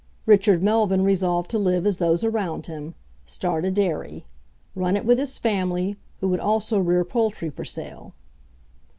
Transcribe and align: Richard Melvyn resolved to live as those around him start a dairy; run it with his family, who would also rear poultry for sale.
Richard 0.25 0.63
Melvyn 0.63 1.03
resolved 1.03 1.51
to 1.51 1.59
live 1.59 1.85
as 1.85 1.97
those 1.97 2.23
around 2.23 2.65
him 2.65 2.95
start 3.27 3.65
a 3.65 3.69
dairy; 3.69 4.25
run 4.73 4.97
it 4.97 5.05
with 5.05 5.19
his 5.19 5.37
family, 5.37 5.95
who 6.21 6.27
would 6.29 6.39
also 6.39 6.79
rear 6.79 7.05
poultry 7.05 7.51
for 7.51 7.65
sale. 7.65 8.15